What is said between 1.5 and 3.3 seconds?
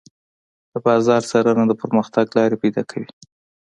د پرمختګ لارې پيدا کوي.